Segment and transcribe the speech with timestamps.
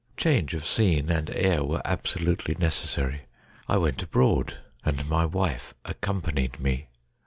[0.17, 3.25] Change of scene and air were absolutely necessary.
[3.69, 6.87] I went abroad, and my wife accompanied me.